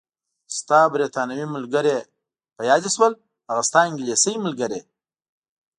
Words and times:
ستا 0.57 0.79
بریتانوي 0.93 1.45
ملګرې، 1.55 1.97
په 2.55 2.61
یاد 2.69 2.79
دې 2.83 2.89
شول؟ 2.95 3.13
هغه 3.49 3.63
ستا 3.69 3.79
انګلیسۍ 3.89 4.35
ملګرې. 4.45 4.79